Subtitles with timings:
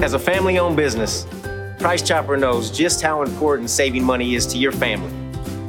[0.00, 1.26] As a family owned business,
[1.80, 5.12] Price Chopper knows just how important saving money is to your family.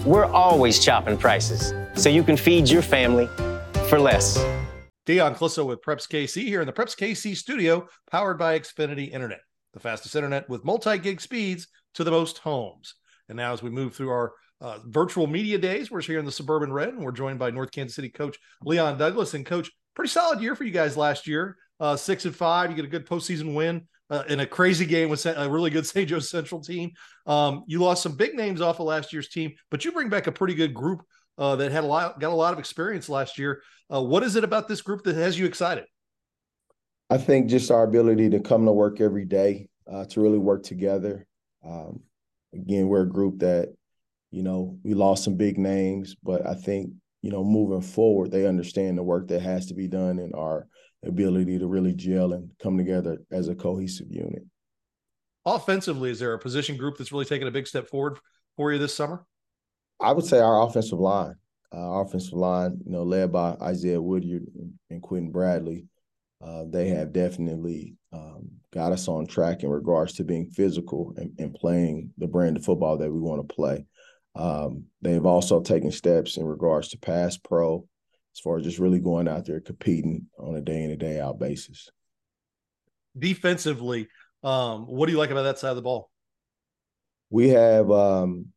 [0.05, 3.27] We're always chopping prices so you can feed your family
[3.89, 4.37] for less.
[5.07, 9.41] Dion Clisso with Preps KC here in the Preps KC studio, powered by Xfinity Internet,
[9.73, 12.93] the fastest internet with multi gig speeds to the most homes.
[13.29, 16.31] And now, as we move through our uh, virtual media days, we're here in the
[16.31, 19.33] Suburban Red, and we're joined by North Kansas City coach Leon Douglas.
[19.33, 21.57] And coach, pretty solid year for you guys last year.
[21.79, 25.09] Uh, six and five, you get a good postseason win uh, in a crazy game
[25.09, 26.07] with a really good St.
[26.07, 26.91] Joe Central team.
[27.25, 30.27] Um, you lost some big names off of last year's team, but you bring back
[30.27, 31.03] a pretty good group
[31.37, 33.61] uh, that had a lot, got a lot of experience last year.
[33.93, 35.85] Uh, what is it about this group that has you excited?
[37.09, 40.63] I think just our ability to come to work every day, uh, to really work
[40.63, 41.25] together.
[41.65, 42.01] Um,
[42.53, 43.73] again, we're a group that,
[44.31, 46.91] you know, we lost some big names, but I think,
[47.21, 50.67] you know, moving forward, they understand the work that has to be done and our
[51.05, 54.43] ability to really gel and come together as a cohesive unit.
[55.45, 58.19] Offensively, is there a position group that's really taken a big step forward
[58.55, 59.25] for you this summer?
[59.99, 61.35] I would say our offensive line.
[61.71, 64.47] Uh, our offensive line, you know, led by Isaiah Woodyard
[64.89, 65.85] and Quentin Bradley,
[66.43, 71.31] uh, they have definitely um, got us on track in regards to being physical and,
[71.37, 73.85] and playing the brand of football that we want to play.
[74.35, 77.85] Um, they've also taken steps in regards to pass pro,
[78.35, 81.19] as far as just really going out there competing on a day in and day
[81.19, 81.89] out basis.
[83.17, 84.07] Defensively,
[84.43, 86.09] um, what do you like about that side of the ball?
[87.29, 88.47] We have um,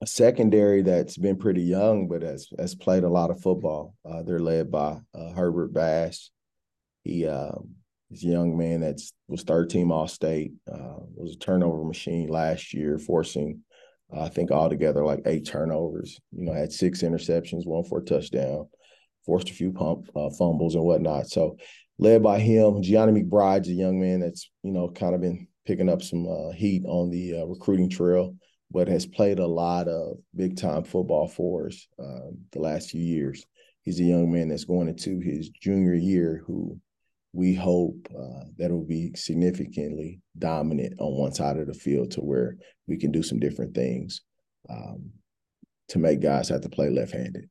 [0.00, 3.94] a secondary that's been pretty young, but has has played a lot of football.
[4.04, 6.30] Uh, they're led by uh, Herbert Bass.
[7.04, 7.76] He um,
[8.10, 10.52] is a young man that's was third team All State.
[10.70, 13.60] Uh, was a turnover machine last year, forcing
[14.14, 16.20] I think altogether like eight turnovers.
[16.32, 18.68] You know, had six interceptions, one for a touchdown,
[19.24, 21.28] forced a few pump uh, fumbles and whatnot.
[21.28, 21.56] So
[21.98, 25.88] led by him, Gianni McBride's a young man that's you know kind of been picking
[25.88, 28.34] up some uh, heat on the uh, recruiting trail,
[28.70, 33.02] but has played a lot of big time football for us um, the last few
[33.02, 33.44] years.
[33.82, 36.78] He's a young man that's going into his junior year who
[37.32, 42.20] we hope uh, that will be significantly dominant on one side of the field to
[42.20, 42.56] where
[42.86, 44.20] we can do some different things
[44.68, 45.10] um,
[45.88, 47.48] to make guys have to play left-handed.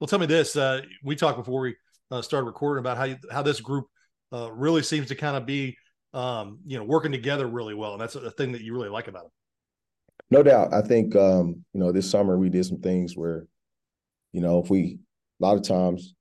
[0.00, 1.76] Well, tell me this: uh, we talked before we
[2.10, 3.86] uh, started recording about how you, how this group
[4.32, 5.76] uh, really seems to kind of be,
[6.12, 9.08] um, you know, working together really well, and that's a thing that you really like
[9.08, 9.30] about it.
[10.30, 10.74] No doubt.
[10.74, 13.46] I think um, you know this summer we did some things where,
[14.32, 14.98] you know, if we
[15.40, 16.14] a lot of times,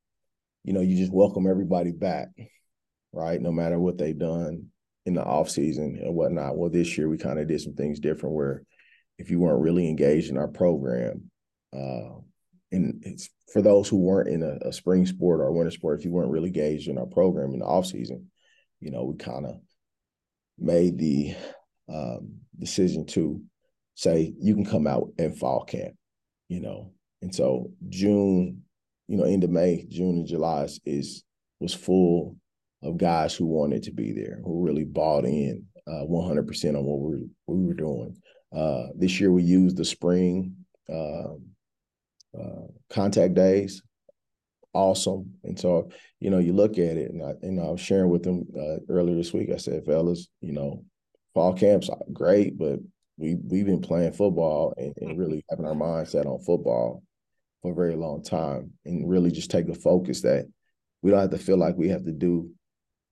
[0.66, 2.30] you know, you just welcome everybody back
[3.16, 3.42] right?
[3.42, 4.68] No matter what they've done
[5.06, 6.58] in the off season and whatnot.
[6.58, 8.64] Well, this year we kind of did some things different where
[9.18, 11.32] if you weren't really engaged in our program,
[11.74, 12.20] uh,
[12.72, 16.00] and it's for those who weren't in a, a, spring sport or a winter sport,
[16.00, 18.30] if you weren't really engaged in our program in the off season,
[18.82, 19.56] you know, we kind of
[20.60, 21.36] made the
[21.88, 23.42] um, decision to
[23.94, 25.96] say you can come out in fall camp,
[26.50, 28.64] you know, and so June,
[29.08, 31.24] you know, end of May, June and July is, is
[31.60, 32.36] was full
[32.84, 37.00] of guys who wanted to be there, who really bought in uh, 100% on what
[37.00, 38.16] we, what we were doing.
[38.56, 40.56] Uh, this year we used the spring
[40.90, 41.34] uh,
[42.38, 43.82] uh, contact days.
[44.74, 45.34] Awesome.
[45.44, 45.90] And so,
[46.20, 48.78] you know, you look at it, and I, and I was sharing with them uh,
[48.90, 49.50] earlier this week.
[49.54, 50.84] I said, fellas, you know,
[51.34, 52.80] fall camps great, but
[53.18, 57.04] we we've been playing football and, and really having our mindset on football
[57.66, 60.46] for a very long time, and really just take the focus that
[61.02, 62.52] we don't have to feel like we have to do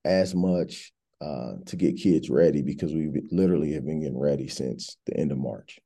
[0.05, 0.91] as much
[1.21, 5.31] uh, to get kids ready because we literally have been getting ready since the end
[5.31, 5.79] of March.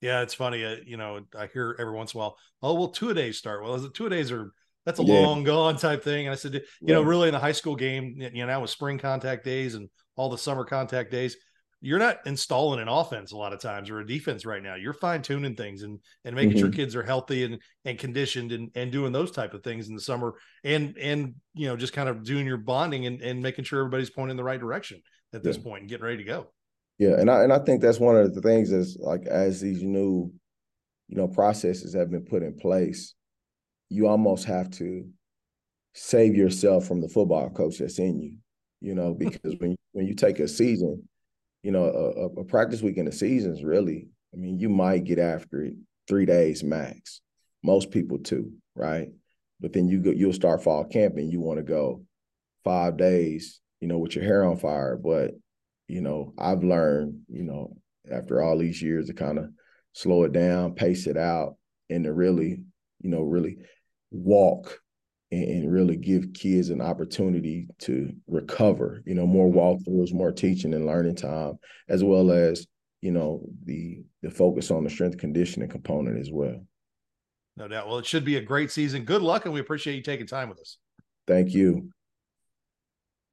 [0.00, 0.64] Yeah, it's funny.
[0.64, 3.36] Uh, you know, I hear every once in a while, oh, well, two a days
[3.36, 3.62] start.
[3.62, 4.52] Well, the two a days are
[4.86, 5.20] that's a yeah.
[5.20, 6.26] long gone type thing.
[6.26, 8.70] And I said, you know, really in the high school game, you know, now with
[8.70, 11.36] spring contact days and all the summer contact days,
[11.80, 14.74] you're not installing an offense a lot of times or a defense right now.
[14.74, 16.60] You're fine tuning things and and making mm-hmm.
[16.60, 19.94] sure kids are healthy and and conditioned and and doing those type of things in
[19.94, 20.34] the summer
[20.64, 24.10] and and you know just kind of doing your bonding and and making sure everybody's
[24.10, 25.00] pointing in the right direction
[25.32, 25.62] at this yeah.
[25.62, 26.48] point and getting ready to go.
[26.98, 29.82] Yeah, and I and I think that's one of the things is like as these
[29.82, 30.32] new,
[31.06, 33.14] you know, processes have been put in place,
[33.88, 35.08] you almost have to
[35.94, 38.36] save yourself from the football coach that's in you,
[38.80, 41.08] you know, because when when you take a season
[41.62, 45.04] you know, a, a practice week in the season is really, I mean, you might
[45.04, 45.74] get after it
[46.06, 47.20] three days max.
[47.62, 49.08] Most people two, right?
[49.60, 51.30] But then you go, you'll start fall camping.
[51.30, 52.04] You want to go
[52.64, 54.96] five days, you know, with your hair on fire.
[54.96, 55.32] But
[55.88, 57.76] you know, I've learned, you know,
[58.12, 59.46] after all these years to kind of
[59.94, 61.56] slow it down, pace it out,
[61.90, 62.60] and to really,
[63.00, 63.58] you know, really
[64.10, 64.80] walk
[65.30, 69.02] and, and really give kids an opportunity to recover.
[69.06, 69.58] You know, more mm-hmm.
[69.58, 71.58] walkthroughs, more teaching and learning time,
[71.88, 72.66] as well as
[73.00, 76.64] you know the the focus on the strength conditioning component as well.
[77.56, 77.88] No doubt.
[77.88, 79.04] Well, it should be a great season.
[79.04, 80.78] Good luck, and we appreciate you taking time with us.
[81.26, 81.90] Thank you.